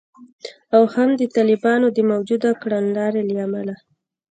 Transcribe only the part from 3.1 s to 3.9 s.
له امله